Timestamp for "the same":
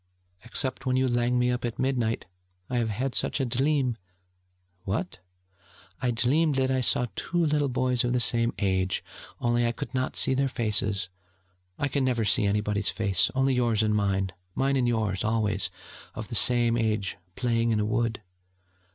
8.11-8.51, 16.29-16.77